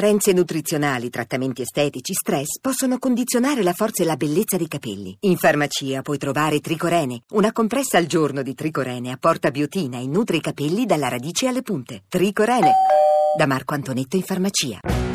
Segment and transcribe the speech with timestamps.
[0.00, 5.14] Carenze nutrizionali, trattamenti estetici, stress possono condizionare la forza e la bellezza dei capelli.
[5.20, 10.38] In farmacia puoi trovare Tricorene, una compressa al giorno di Tricorene apporta biotina e nutre
[10.38, 12.04] i capelli dalla radice alle punte.
[12.08, 12.72] Tricorene,
[13.36, 15.09] da Marco Antonetto in farmacia.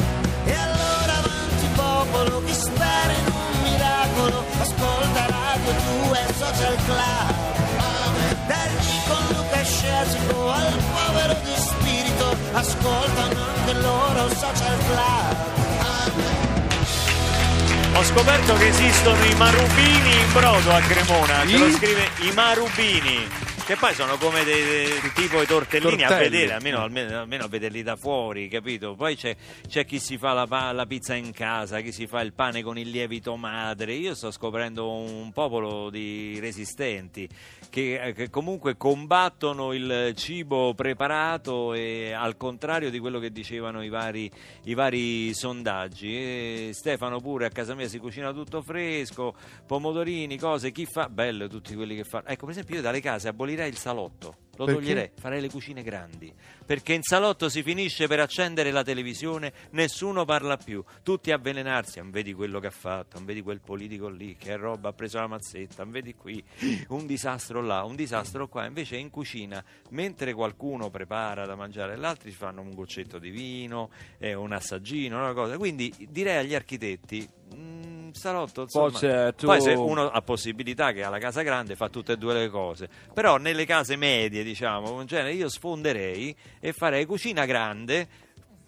[17.94, 23.28] Ho scoperto che esistono i marubini in brodo a Cremona, ce lo scrive i marubini.
[23.66, 26.30] Che poi sono come dei, dei- tipo i tortellini a Tortelli.
[26.30, 28.94] vedere, almeno, almeno- almeno a vederli da fuori, capito?
[28.94, 29.36] Poi c'è,
[29.68, 32.78] c'è chi si fa la, la pizza in casa, chi si fa il pane con
[32.78, 33.94] il lievito madre.
[33.94, 37.28] Io sto scoprendo un popolo di resistenti
[37.72, 43.84] che, eh, che comunque combattono il cibo preparato e al contrario di quello che dicevano
[43.84, 44.30] i vari,
[44.66, 46.16] i vari sondaggi.
[46.16, 49.34] E Stefano pure a casa mia si cucina tutto fresco,
[49.66, 51.10] pomodorini, cose, chi fa?
[51.10, 52.28] Bello tutti quelli che fanno.
[52.28, 54.45] Ecco, per esempio io dalle case abolirei il salotto.
[54.58, 54.80] Lo Perché?
[54.80, 56.34] toglierei, farei le cucine grandi.
[56.66, 62.00] Perché in salotto si finisce per accendere la televisione, nessuno parla più, tutti avvelenarsi.
[62.00, 65.20] Non vedi quello che ha fatto, non vedi quel politico lì, che roba ha preso
[65.20, 66.42] la mazzetta, non vedi qui
[66.90, 68.66] un disastro là, un disastro qua.
[68.66, 73.90] Invece in cucina, mentre qualcuno prepara da mangiare, gli altri fanno un goccetto di vino,
[74.18, 75.58] eh, un assaggino, una cosa.
[75.58, 77.28] Quindi direi agli architetti.
[77.56, 78.90] mm, salotto, insomma.
[78.98, 82.18] Poi tu- Poi se uno ha possibilità che ha la casa grande fa tutte e
[82.18, 82.90] due le cose.
[83.14, 88.08] Però nelle case medie, diciamo, genere io sfonderei e farei cucina grande,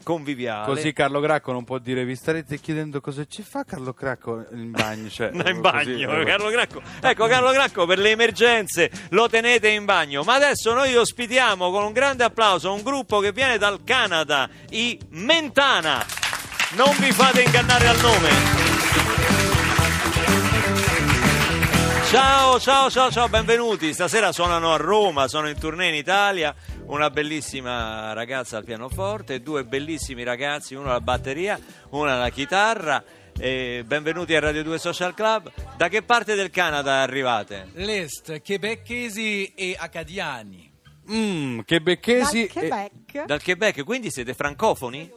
[0.03, 0.65] conviviale.
[0.65, 4.71] Così Carlo Cracco non può dire vi starete chiedendo cosa ci fa Carlo Cracco in
[4.71, 5.09] bagno.
[5.09, 6.25] Cioè, No, in così, bagno, eh.
[6.25, 6.81] Carlo Cracco.
[7.01, 10.23] Ecco, Carlo Cracco per le emergenze lo tenete in bagno.
[10.23, 14.99] Ma adesso noi ospitiamo con un grande applauso un gruppo che viene dal Canada, i
[15.09, 16.05] Mentana.
[16.75, 18.66] Non vi fate ingannare al nome.
[22.09, 23.93] Ciao, ciao, ciao, ciao, benvenuti.
[23.93, 26.55] Stasera suonano a Roma, sono in tournée in Italia.
[26.85, 31.59] Una bellissima ragazza al pianoforte, due bellissimi ragazzi, uno alla batteria,
[31.89, 33.03] uno alla chitarra.
[33.37, 35.51] E benvenuti a Radio 2 Social Club.
[35.75, 37.67] Da che parte del Canada arrivate?
[37.73, 40.71] L'Est, quebecchesi e acadiani.
[41.11, 42.49] Mm, che becchesi.
[42.53, 43.25] Dal e- Quebec.
[43.25, 45.11] Dal Quebec, quindi siete francofoni?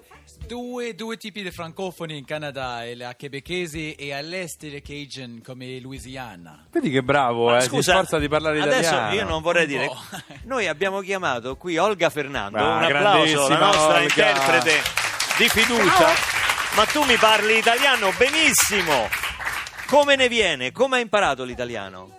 [0.50, 6.66] Due, due tipi di francofoni in Canada, la quebecchesi e all'est le Cajun come Louisiana.
[6.72, 9.14] Vedi che bravo, Ma eh, si sforza di parlare adesso italiano.
[9.14, 9.86] io non vorrei dire.
[9.86, 9.96] Po'.
[10.46, 12.58] Noi abbiamo chiamato qui Olga Fernando.
[12.58, 14.02] Ah, un applauso alla grandissima nostra Olga.
[14.02, 14.72] interprete
[15.38, 16.08] di fiducia.
[16.74, 19.06] Ma tu mi parli italiano benissimo.
[19.86, 20.72] Come ne viene?
[20.72, 22.18] Come hai imparato l'italiano?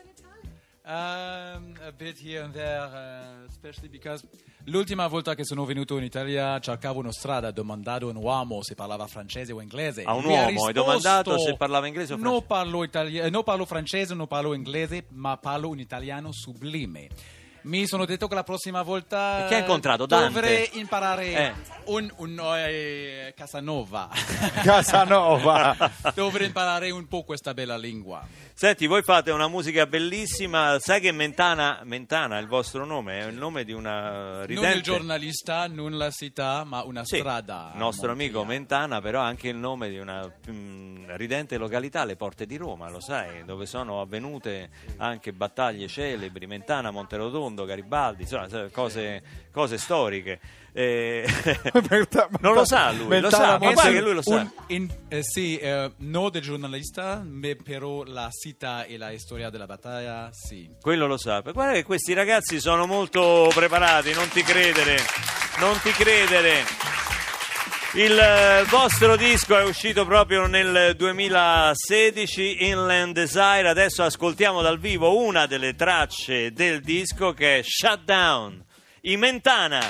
[0.85, 4.25] Um, a bit here and there, uh, especially because
[4.65, 8.75] l'ultima volta che sono venuto in Italia cercavo una strada, domandavo a un uomo se
[8.75, 10.03] parlava francese o inglese.
[10.03, 12.47] A un Mi ha uomo hai risposto, domandato se parlava inglese o Non francese?
[12.47, 17.07] parlo, italia- eh, non parlo francese, non parlo inglese, ma parlo un italiano sublime.
[17.63, 20.07] Mi sono detto che la prossima volta E chi hai incontrato?
[20.07, 20.33] Dante?
[20.33, 21.53] dovrei imparare Eh.
[21.85, 24.09] un, un eh, Casanova.
[24.63, 25.75] Casanova.
[26.15, 28.25] dovrei imparare un po' questa bella lingua.
[28.53, 30.77] Senti, voi fate una musica bellissima.
[30.79, 33.19] Sai che Mentana, Mentana è il vostro nome?
[33.21, 34.77] È il nome di una Non ridente.
[34.77, 37.71] il giornalista, non la città, ma una Sì, strada.
[37.73, 38.45] il nostro amico.
[38.45, 42.99] Mentana, però anche il nome di una mm, ridente località, le porte di Roma, lo
[43.01, 50.39] sai, dove sono avvenute anche battaglie celebri, Mentana, Monterotondo, Garibaldi, insomma, sai, cose, cose storiche.
[50.73, 51.25] Eh,
[52.39, 54.35] non lo sa lui, lo sa, ma guarda che lui lo sa.
[54.35, 59.49] un- in- eh, sì, eh, non del giornalista, ma però la città e la storia
[59.49, 60.69] della battaglia, sì.
[60.79, 61.41] Quello lo sa.
[61.41, 64.97] Guarda che questi ragazzi sono molto preparati, non ti credere,
[65.59, 66.63] non ti credere.
[67.93, 73.67] Il eh, vostro disco è uscito proprio nel 2016, Inland Desire.
[73.67, 78.63] Adesso ascoltiamo dal vivo una delle tracce del disco che è Shutdown,
[79.01, 79.81] i Mentana.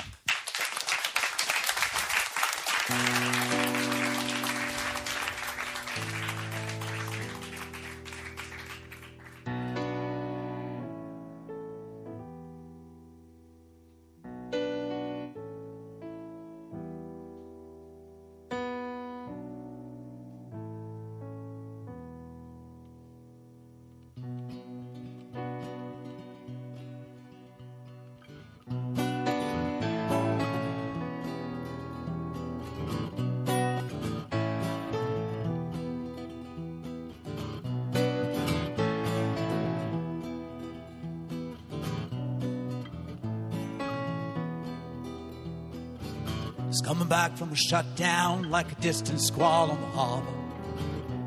[46.84, 50.32] Coming back from a shutdown like a distant squall on the harbor.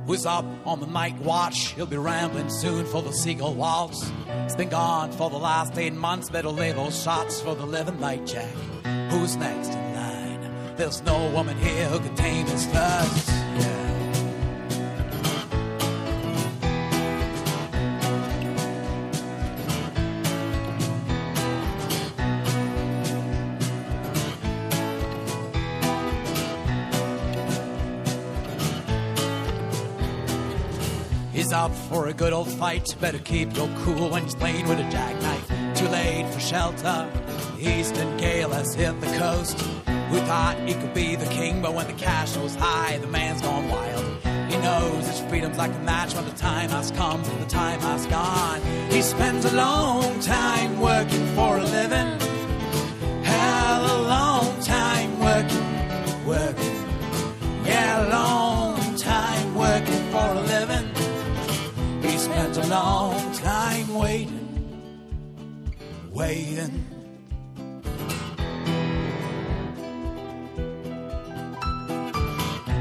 [0.07, 1.73] Who's up on the night watch?
[1.73, 4.11] He'll be rambling soon for the seagull waltz.
[4.43, 6.29] He's been gone for the last eight months.
[6.29, 8.51] Better lay those shots for the living night, Jack.
[9.11, 10.77] Who's next in line?
[10.77, 13.29] There's no woman here who can tame his thirst.
[13.29, 13.84] Yeah.
[31.35, 32.95] He's up for a good old fight.
[33.01, 35.49] Better keep your cool when he's playing with a jackknife.
[35.77, 37.11] Too late for shelter.
[37.59, 39.61] Eastern gale has hit the coast.
[39.61, 41.61] Who thought he could be the king?
[41.61, 44.05] But when the cash goes high, the man's gone wild.
[44.49, 48.07] He knows his freedom's like a match when the time has come, the time has
[48.07, 48.61] gone.
[48.89, 52.24] He spends a long time working for a living.
[62.75, 65.71] Long time waiting,
[66.11, 66.85] waiting.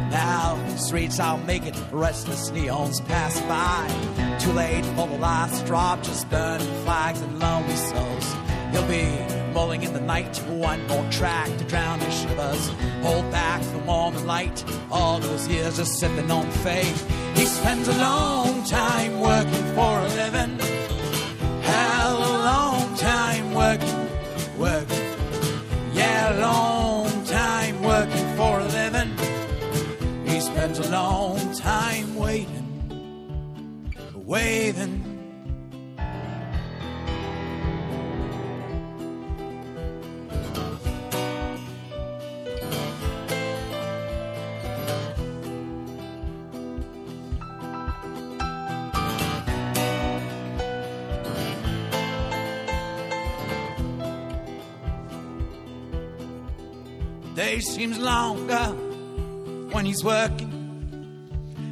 [0.09, 4.37] Now, streets I'll make it, restless neons pass by.
[4.39, 8.35] Too late for the last drop, just burning flags and lonely souls.
[8.71, 12.67] He'll be mulling in the night, one more track to drown his shivers.
[13.03, 17.37] Hold back the warm and light, all those years just sipping on faith.
[17.37, 20.59] He spends a long time working for a living.
[21.61, 24.09] Hell, a long time working,
[24.57, 25.05] working.
[25.93, 29.11] Yeah, a long time working for a living.
[30.25, 32.67] He spends a long time waiting,
[34.15, 35.02] waiting.
[57.35, 58.65] Day seems longer
[59.71, 60.51] when he's working,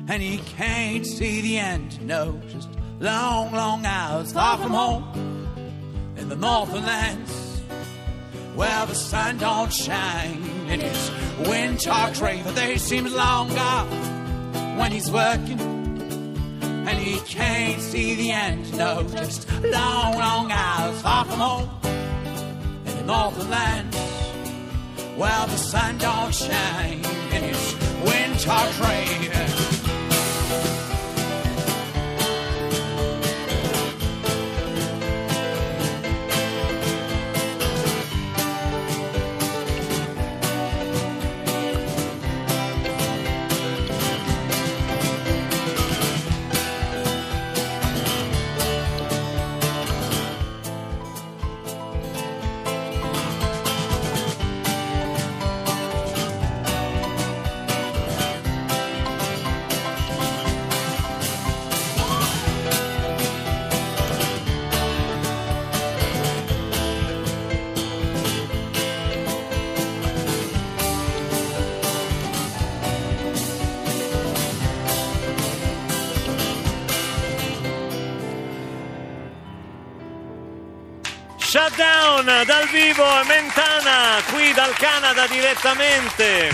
[0.09, 2.01] and he can't see the end.
[2.01, 2.67] No, just
[2.99, 5.03] long, long hours far from home
[6.17, 7.61] in the northern lands
[8.55, 11.11] where the sun don't shine in his
[11.47, 12.41] winter gray.
[12.41, 13.85] The day seems longer
[14.79, 15.59] when he's working,
[16.61, 18.75] and he can't see the end.
[18.75, 21.69] No, just long, long hours far from home
[22.87, 24.10] in the northern lands.
[25.17, 27.03] Well, the sun don't shine
[27.33, 29.80] in his winter train.
[81.51, 86.49] Shutdown dal vivo Mentana qui dal Canada direttamente.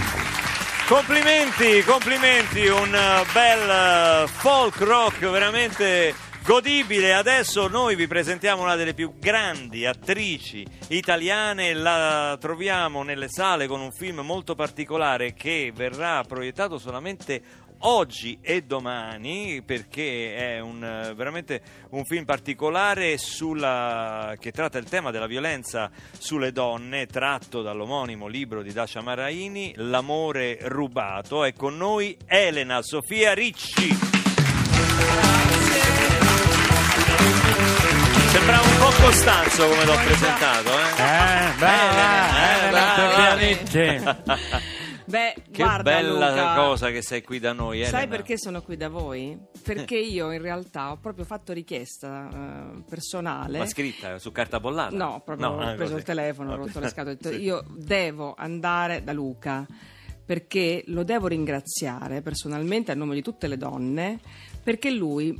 [0.88, 2.98] Complimenti, complimenti, un
[3.32, 7.13] bel eh, folk rock veramente godibile.
[7.13, 13.80] Adesso noi vi presentiamo una delle più grandi attrici italiane, la troviamo nelle sale con
[13.80, 21.13] un film molto particolare che verrà proiettato solamente oggi e domani perché è un, eh,
[21.13, 28.27] veramente un film particolare sulla, che tratta il tema della violenza sulle donne tratto dall'omonimo
[28.27, 33.96] libro di Dacia Maraini L'amore rubato è con noi Elena Sofia Ricci
[38.31, 40.89] Sembra un po' Costanzo come l'ho presentato eh?
[40.91, 42.96] Eh, brava, Eh, Elena brava.
[42.96, 44.86] Sofia Ricci.
[45.08, 48.62] Beh, Che guarda, bella Luca, cosa che sei qui da noi Elena Sai perché sono
[48.62, 49.40] qui da voi?
[49.64, 53.58] Perché io in realtà ho proprio fatto richiesta eh, personale.
[53.58, 54.96] Ma scritta su carta bollata?
[54.96, 55.96] No, proprio No, ho eh, preso così.
[55.96, 57.42] il telefono, ho rotto le scatole, ho detto Sì.
[57.42, 59.66] io devo andare da Luca
[60.26, 64.20] perché lo devo ringraziare personalmente a nome di tutte le donne
[64.62, 65.34] perché lui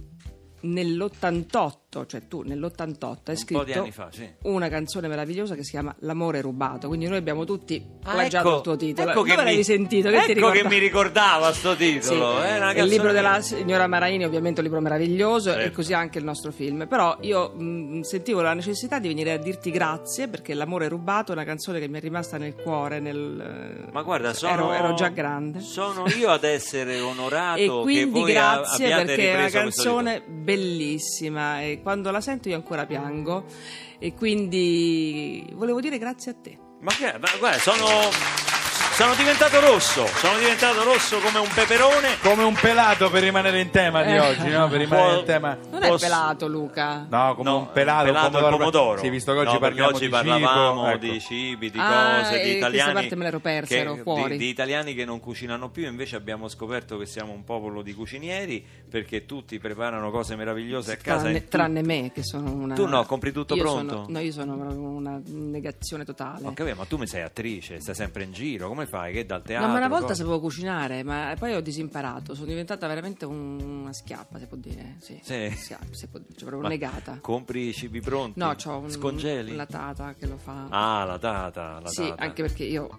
[0.62, 4.28] nell'88 scritto, cioè tu nell'88 hai Un po' di scritto anni fa, sì.
[4.44, 6.88] una canzone meravigliosa che si chiama L'amore rubato.
[6.88, 9.12] Quindi noi abbiamo tutti Ah, plagiato ecco, il tuo titolo.
[9.12, 10.10] ecco che Dove l'avevi mi- sentito?
[10.10, 12.44] Che ecco che mi ricordava sto Sì, titolo.
[12.44, 15.72] eh, una il libro che- della signora Maraini ovviamente un libro meraviglioso e Certo.
[15.76, 19.72] così anche il nostro film però io mh, sentivo la necessità di venire a dirti
[19.72, 24.02] grazie perché L'amore rubato è una canzone che mi è rimasta nel cuore nel, Ma
[24.04, 28.88] guarda, sono, ero, ero già grande Sono io ad essere onorato e che quindi grazie
[28.90, 33.46] perché è una canzone bellissima e quando la sento io ancora piango
[33.98, 36.58] e quindi volevo dire grazie a te.
[36.82, 37.88] Ma, che- ma guarda, sono,
[38.92, 40.06] sono diventato rosso.
[40.06, 42.18] Sono diventato rosso come un peperone.
[42.22, 44.20] Come un pelato per rimanere in tema di Eh.
[44.20, 44.68] oggi, no?
[44.68, 45.58] Per rimanere Può- in tema.
[45.80, 49.00] Non è pelato Luca No, come No, un pelato, pelato al pomodoro.
[49.02, 50.98] Sì, visto che oggi No, perché parliamo oggi di parlavamo cibo, ecco.
[51.14, 52.94] di cibi, di Ah, cose, di questa italiani.
[52.94, 54.38] parte me l'ero persa, che- ero di- fuori.
[54.38, 58.66] Di, italiani che non cucinano più, invece abbiamo scoperto che siamo un popolo di cucinieri
[58.90, 61.22] perché tutti preparano cose meravigliose a casa.
[61.24, 63.94] tranne, tranne me che sono una Tu no, compri tutto Io pronto?
[63.94, 67.80] sono- no io sono proprio una negazione totale Ho capito, ma tu mi sei attrice,
[67.80, 69.14] stai sempre in giro, come fai?
[69.14, 69.68] Che dal No, teatro?
[69.70, 70.16] ma una volta cosa?
[70.16, 72.34] sapevo cucinare, ma poi ho disimparato.
[72.36, 74.96] Sono diventata veramente un- una schiappa, si può dire.
[75.00, 75.56] Sì, Sì.
[75.68, 77.18] Schiappa, si può dire, cioè proprio Ma negata.
[77.22, 78.40] Compri i cibi pronti?
[78.40, 79.56] No, ho un, Scongeli?
[79.56, 80.68] la tata che lo fa.
[80.70, 82.24] Ah, la tata, la sì, tata.
[82.24, 82.98] anche perché io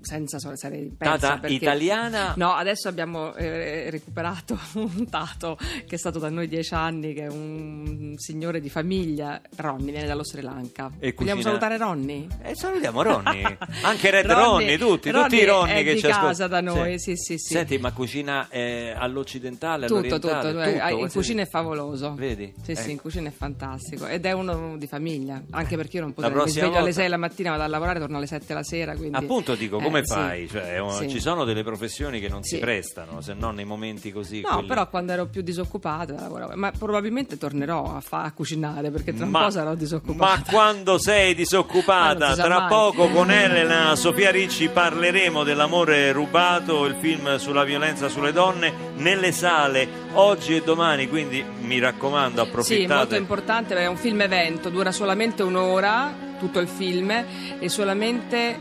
[0.00, 2.32] senza sarei persa Tata perché- italiana?
[2.36, 7.24] No, adesso abbiamo eh, recuperato un tato che è stato da noi dieci anni, che
[7.24, 9.40] è un signore di famiglia.
[9.56, 10.90] Ronny viene dallo Sri Lanka.
[10.98, 12.26] E Vogliamo cucina- salutare Ronny?
[12.42, 13.42] E salutiamo Ronny,
[13.82, 16.26] anche Red Ronny- Ronny, tutti, Ronny tutti i Ronny che ci ascoltano.
[16.28, 17.54] casa da noi, sì, sì, sì.
[17.54, 20.92] Senti, ma cucina eh, all'occidentale, Tutto, tutto, all'orientale?
[20.96, 22.05] eh, in cucina è favoloso.
[22.14, 22.52] Vedi?
[22.62, 22.90] Sì, sì, Ecco.
[22.90, 24.06] in cucina è fantastico.
[24.06, 26.32] Ed è uno di famiglia, anche perché io non potrei.
[26.34, 28.94] Mi sveglio alle volta- 6 la mattina, vado a lavorare, torno alle 7 la sera.
[28.96, 29.16] Quindi...
[29.16, 30.12] Appunto dico, Eh, come sì.
[30.14, 30.48] fai?
[30.48, 31.08] Cioè, eh, Sì.
[31.08, 32.60] Ci sono delle professioni che non si Sì.
[32.60, 34.40] prestano, se non nei momenti così.
[34.40, 36.52] No, quelli- però quando ero più disoccupata lavoravo.
[36.56, 40.36] Ma probabilmente tornerò a, fa- a cucinare perché tra un Ma- po' sarò disoccupata.
[40.36, 42.68] Ma quando sei disoccupata, si tra mai.
[42.68, 49.32] poco con Elena Sofia Ricci parleremo dell'amore rubato, il film sulla violenza sulle donne nelle
[49.32, 53.16] sale oggi e domani, quindi mi raccomando Sì, molto approfittate.
[53.16, 57.10] importante è un film evento, dura solamente un'ora, tutto il film,
[57.58, 58.58] e solamente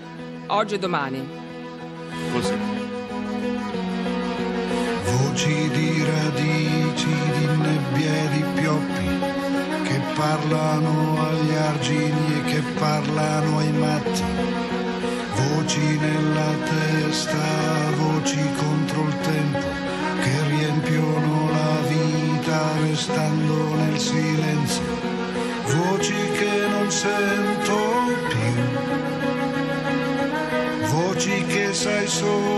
[0.47, 1.27] oggi e domani.
[2.31, 2.53] Così.
[5.03, 7.07] Voci di radici,
[7.37, 9.09] di nebbie di pioppi
[9.83, 14.23] che parlano agli argini e che parlano ai matti.
[15.35, 17.37] Voci nella testa,
[17.97, 19.59] voci contro il tempo
[20.21, 21.44] che riempiono
[22.95, 24.83] restando nel silenzio.
[25.65, 27.75] Voci che non sento
[28.29, 28.95] più
[30.91, 32.54] voci che sai solo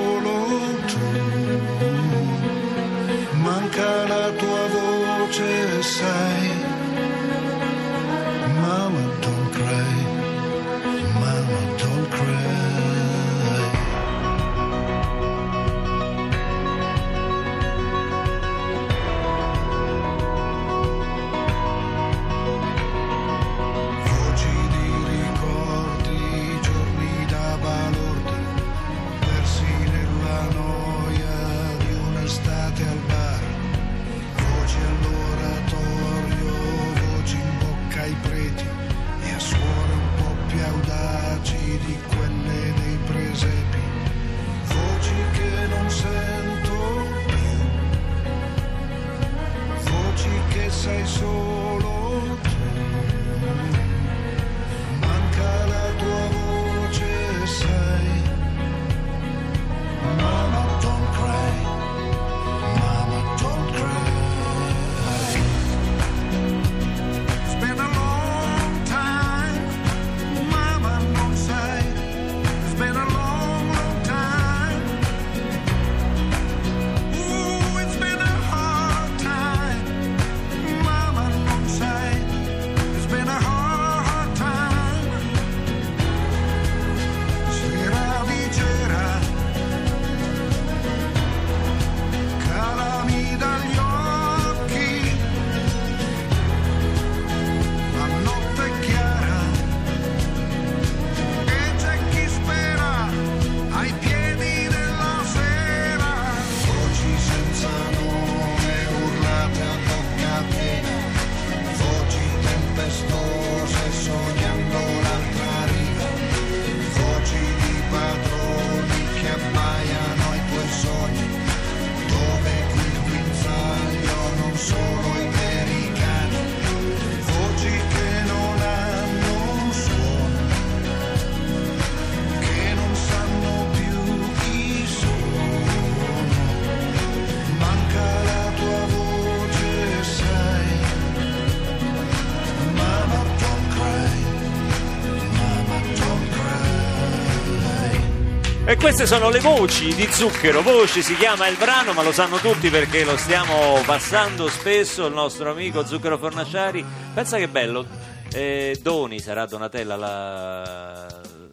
[148.88, 150.62] queste sono le voci di Zucchero.
[150.62, 155.08] Voci si chiama il brano, ma lo sanno tutti perché lo stiamo passando spesso.
[155.08, 156.86] Il nostro amico Zucchero Fornaciari.
[157.14, 157.86] Pensa che bello.
[158.32, 161.06] Eh, Doni sarà Donatella la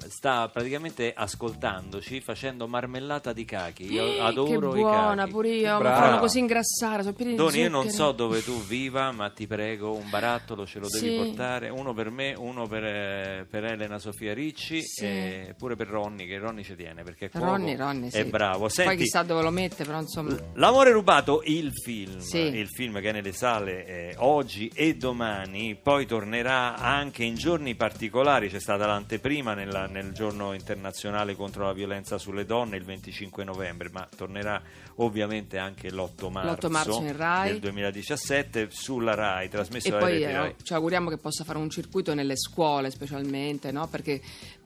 [0.09, 3.93] sta praticamente ascoltandoci facendo marmellata di cachi.
[3.93, 5.31] Io adoro che i buona, cachi.
[5.31, 5.75] pure io.
[5.75, 5.97] Mi Brava.
[6.07, 7.03] fanno così ingrassare.
[7.03, 10.67] Sono pieni di Doni, io non so dove tu viva, ma ti prego, un barattolo
[10.67, 11.17] ce lo devi Sì.
[11.17, 15.05] portare, uno per me, uno per, eh, per Elena Sofia Ricci Sì.
[15.05, 18.19] e pure per Ronny, che Ronny ci tiene perché Ronny, Ronny, sì.
[18.19, 18.61] è bravo.
[18.61, 20.37] Poi Senti, chissà dove lo mette, però insomma.
[20.55, 22.39] L'amore rubato, il film, Sì.
[22.39, 27.75] il film che è nelle sale eh, oggi e domani, poi tornerà anche in giorni
[27.75, 33.43] particolari, c'è stata l'anteprima nella- nel giorno internazionale contro la violenza sulle donne il 25
[33.45, 34.63] novembre, ma tornerà
[34.97, 40.37] ovviamente anche l'8 marzo, L'8 marzo del 2017 sulla Rai, trasmesso dalla poi rete eh,
[40.37, 40.55] Rai.
[40.63, 43.89] ci auguriamo che possa fare un circuito nelle scuole specialmente, no?
[43.89, 44.21] perché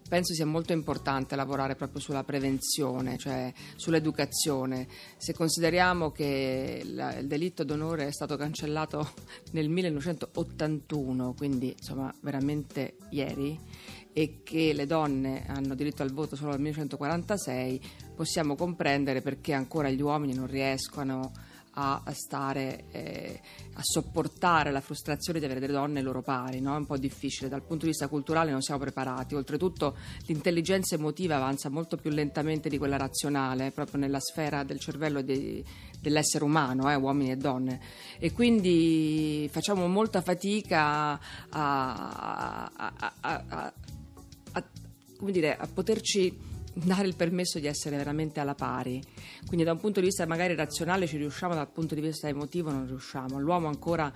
[0.09, 4.87] penso sia molto importante lavorare proprio sulla prevenzione, cioè sull'educazione.
[5.19, 9.13] Se consideriamo che la- il delitto d'onore è stato cancellato
[9.53, 13.59] nel 1981, quindi insomma veramente ieri,
[14.19, 17.81] e che le donne hanno diritto al voto solo nel 1946,
[18.17, 21.31] possiamo comprendere perché ancora gli uomini non riescono
[21.81, 23.41] a stare eh,
[23.75, 26.75] a sopportare la frustrazione di avere delle donne loro pari, no?
[26.75, 27.49] è un po' difficile.
[27.49, 29.97] Dal punto di vista culturale non siamo preparati, oltretutto
[30.27, 35.65] l'intelligenza emotiva avanza molto più lentamente di quella razionale, proprio nella sfera del cervello di-
[36.01, 37.81] dell'essere umano, eh, uomini e donne,
[38.19, 41.21] e quindi facciamo molta fatica a-
[41.51, 43.73] a- a- a-
[45.19, 49.03] come dire, a poterci dare il permesso di essere veramente alla pari.
[49.47, 52.71] Quindi da un punto di vista magari razionale ci riusciamo, dal punto di vista emotivo
[52.71, 53.39] non riusciamo.
[53.41, 54.13] L'uomo ancora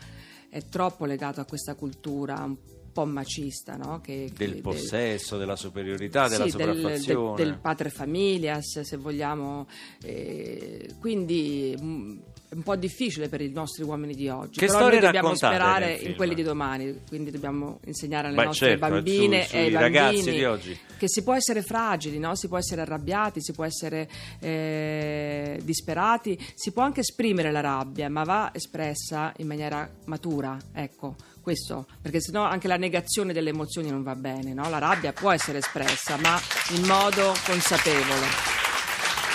[0.49, 2.57] è troppo legato a questa cultura un
[2.93, 4.01] po' macista, no?
[4.01, 7.37] Che- Del che- possesso, della superiorità, della sì, del, sopraffazione.
[7.37, 9.67] del, del padre familias, se vogliamo.
[10.05, 12.19] eh, quindi mm,
[12.55, 14.59] un po' difficile per i nostri uomini di oggi.
[14.59, 18.69] Che Però noi dobbiamo sperare in quelli di domani, quindi dobbiamo insegnare alle Beh, nostre
[18.69, 20.79] certo, bambine sui- e ai ragazzi di oggi.
[20.99, 22.35] che si può essere fragili, no?
[22.35, 24.09] si può essere arrabbiati, si può essere
[24.41, 31.17] eh, disperati, si può anche esprimere la rabbia, ma va espressa in maniera matura, ecco.
[31.41, 34.69] Questo, perché sennò anche la negazione delle emozioni non va bene, no?
[34.71, 36.41] La rabbia può essere espressa, ma
[36.77, 38.27] in modo consapevole.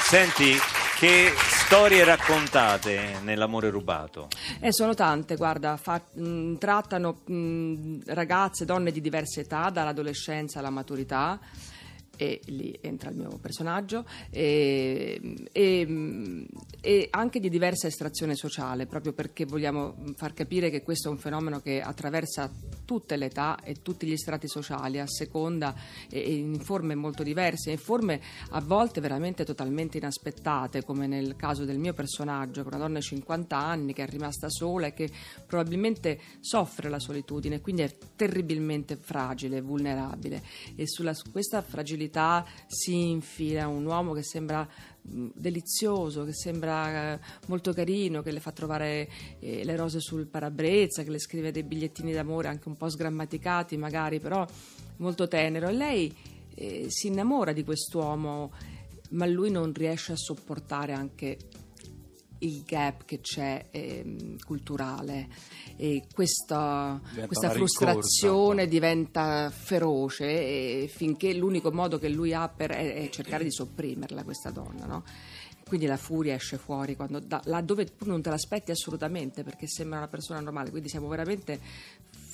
[0.05, 0.53] Senti,
[0.97, 4.29] che storie raccontate nell'amore rubato?
[4.59, 10.71] Eh, sono tante, guarda, fa- mh, trattano mh, ragazze, donne di diverse età, dall'adolescenza alla
[10.71, 11.39] maturità,
[12.15, 16.47] e lì entra il mio personaggio, e, e,
[16.81, 21.19] e anche di diversa estrazione sociale, proprio perché vogliamo far capire che questo è un
[21.19, 22.51] fenomeno che attraversa
[22.87, 25.75] tutte le età e tutti gli strati sociali, a seconda
[26.09, 28.21] e, in forme molto diverse, in forme
[28.51, 32.99] a volte veramente totalmente inaspettate, come nel caso del mio personaggio, che è una donna
[32.99, 35.11] di 50 anni che è rimasta sola e che
[35.45, 40.41] probabilmente soffre la solitudine, quindi è terribilmente fragile, vulnerabile.
[40.77, 44.65] E su questa fragilità si infila un uomo che sembra
[45.07, 51.03] delizioso, che sembra eh, molto carino, che le fa trovare eh, le rose sul parabrezza,
[51.03, 54.45] che le scrive dei bigliettini d'amore anche un po' sgrammaticati magari, però
[54.97, 55.69] molto tenero.
[55.69, 56.15] E lei
[56.55, 58.51] eh, si innamora di quest'uomo,
[59.11, 61.37] ma lui non riesce a sopportare anche
[62.39, 65.27] il gap che c'è ehm, culturale.
[65.75, 72.93] E questa, questa frustrazione diventa feroce e finché l'unico modo che lui ha per, è,
[72.95, 75.03] è cercare di sopprimerla questa donna no?
[75.67, 79.99] quindi la furia esce fuori quando, da, laddove tu non te l'aspetti assolutamente perché sembra
[79.99, 80.71] una persona normale.
[80.71, 81.59] Quindi siamo veramente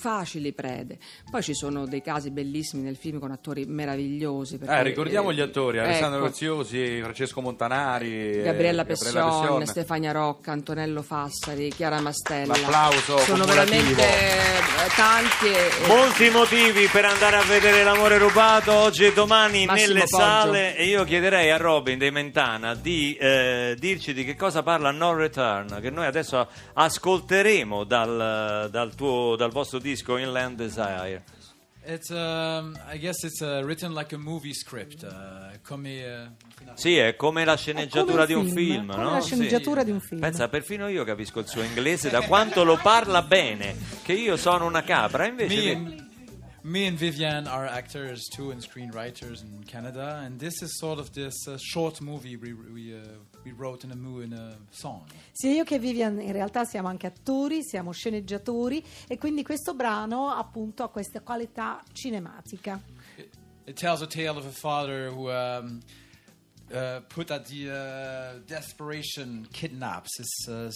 [0.04, 0.98] facili prede
[1.30, 5.40] poi ci sono dei casi bellissimi nel film con attori meravigliosi perché, Eh, ricordiamo gli
[5.40, 6.26] attori, Alessandro ecco.
[6.28, 9.64] Graziosi, Francesco Montanari, eh, Gabriella Pesson.
[9.64, 12.52] Stefania Rocca, Antonello Fassari, Chiara Mastella.
[12.54, 15.46] L'applauso Sono veramente eh, tanti.
[15.46, 20.22] e- Molti motivi per andare a vedere l'amore rubato oggi e domani Massimo nelle Poggio.
[20.22, 24.90] sale e io chiederei a Robin dei Mentana di eh, dirci di che cosa parla
[24.90, 31.22] No Return che noi adesso ascolteremo dal, dal tuo, dal vostro disco Inland Desire.
[31.86, 35.02] It's, um, I guess it's uh, written like a movie script.
[35.04, 39.10] Uh, come, uh, Sì, è come la sceneggiatura come di un film, come no?
[39.10, 39.34] la Sì.
[39.34, 40.20] sceneggiatura di un film.
[40.20, 44.64] Pensa, perfino io capisco il suo inglese da quanto lo parla bene, che io sono
[44.64, 45.72] una capra, invece...
[45.72, 46.03] and,
[46.64, 51.12] me and Vivian are actors too and screenwriters in Canada, and this is sort of
[51.12, 53.00] this uh, short movie we we, uh,
[53.44, 55.02] we wrote in a in a song.
[55.32, 60.30] Sia io che Vivian in realtà siamo anche attori, siamo sceneggiatori e quindi questo brano
[60.30, 62.80] appunto ha questa qualità cinematica.
[63.16, 63.28] It,
[63.66, 65.80] it tells a tale of a father who um,
[66.74, 67.00] uh,
[67.44, 70.70] the uh, desperation kidnaps his, uh,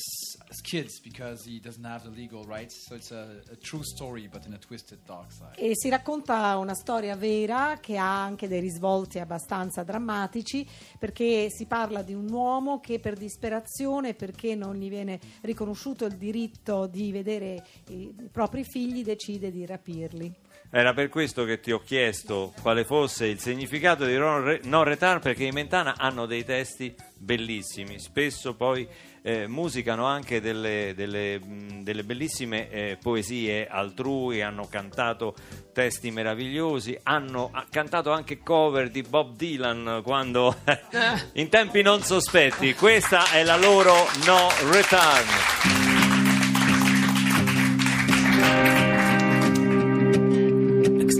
[0.48, 2.86] his kids because he doesn't have the legal rights.
[2.86, 5.56] So it's a, a true story, but in a twisted dark side.
[5.56, 10.66] E si racconta una storia vera che ha anche dei risvolti abbastanza drammatici
[10.98, 16.16] perché si parla di un uomo che per disperazione, perché non gli viene riconosciuto il
[16.16, 20.34] diritto di vedere i propri figli, decide di rapirli.
[20.70, 24.84] Era per questo che ti ho chiesto quale fosse il significato di non, re- non
[24.84, 28.86] return, perché i Mentana hanno dei testi bellissimi, spesso poi
[29.22, 35.34] eh, musicano anche delle, delle, mh, delle bellissime eh, poesie altrui, hanno cantato
[35.72, 40.54] testi meravigliosi, hanno ha cantato anche cover di Bob Dylan quando
[41.34, 42.74] in tempi non sospetti.
[42.74, 43.94] Questa è la loro
[44.26, 45.97] No Return.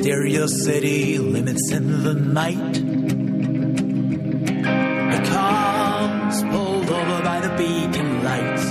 [0.09, 2.73] City limits in the night.
[5.13, 8.65] The car's pulled over by the beacon lights.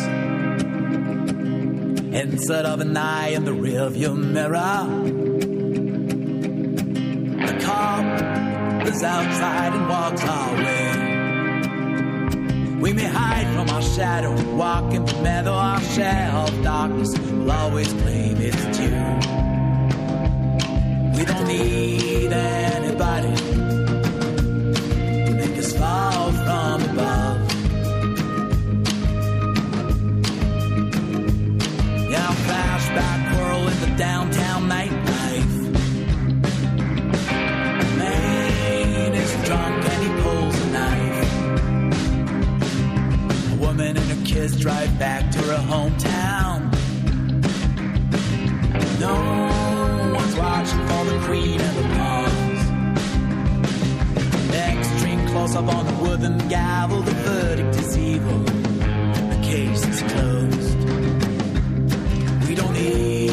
[2.16, 4.88] Instead of an eye in the rearview mirror.
[7.46, 10.92] The cop is outside and walks our way.
[12.82, 17.52] We may hide from our shadow, walk in the meadow, our share of darkness will
[17.52, 19.47] always claim its due.
[21.58, 23.36] Need anybody
[25.26, 27.38] to make us fall from above.
[32.12, 35.56] Yeah, flashback whirl in the downtown nightlife.
[37.98, 41.32] Man is drunk and he pulls a knife.
[43.52, 46.72] A woman and her kids drive back to her hometown.
[49.00, 49.16] No
[50.14, 52.62] one's watching the queen and the pawns.
[54.54, 57.02] Extreme close up on the wooden gavel.
[57.02, 58.40] The verdict is evil.
[59.34, 60.80] The case is closed.
[62.48, 63.27] We don't need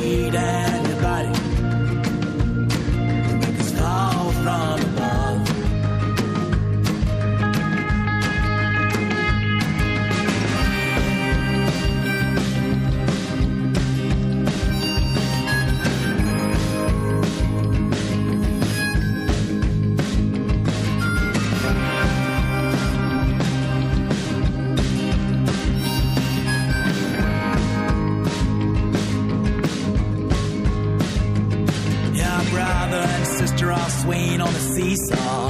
[34.05, 35.49] swaying on a seesaw.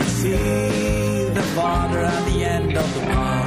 [0.00, 3.44] I see the father at the end of the bar.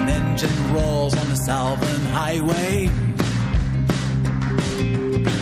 [0.00, 2.88] An engine rolls on the Salvin Highway.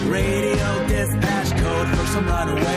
[0.08, 2.75] Radio dispatch code for some runaways.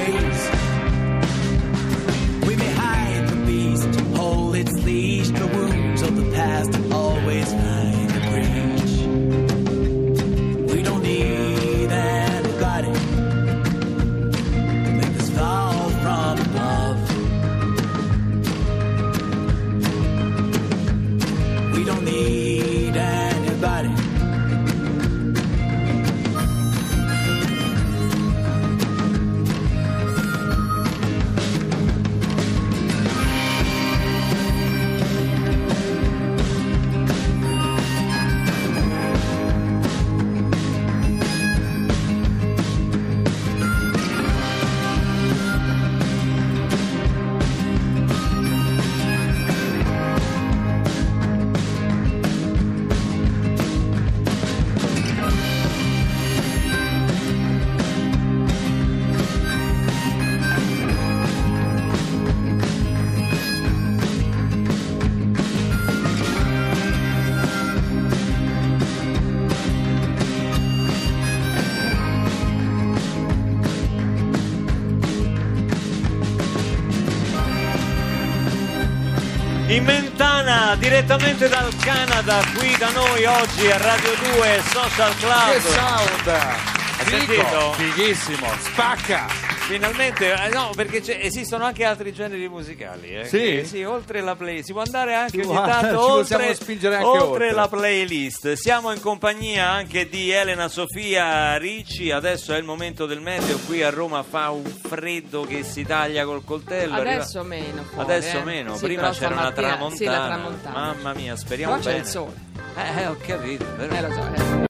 [79.81, 85.51] Mentana, direttamente dal Canada, qui da noi oggi a Radio 2 Social Club.
[85.51, 86.27] Che sound!
[86.27, 87.73] Hai Figo, sentito?
[87.73, 89.48] Fighissimo, spacca!
[89.69, 93.09] Finalmente, eh, no, perché c'è- esistono anche altri generi musicali.
[93.19, 93.37] Eh, Sì?
[93.37, 97.51] che- sì, oltre la play, si può andare anche ogni tanto oltre, anche oltre oltre.
[97.51, 98.53] la playlist.
[98.53, 102.09] Siamo in compagnia anche di Elena Sofia Ricci.
[102.09, 103.59] Adesso è il momento del meteo.
[103.59, 106.95] Qui a Roma fa un freddo che si taglia col coltello.
[106.95, 107.83] arriva- Adesso meno.
[107.83, 108.43] fuori, Adesso eh.
[108.43, 109.95] meno, Sì, prima c'era una tramontana.
[109.95, 110.79] Sì, la tramontana.
[110.79, 112.03] Mamma mia, speriamo Però c'è bene.
[112.03, 112.33] il sole.
[112.75, 114.67] Eh, eh, ho capito, però- Eh, lo so, eh.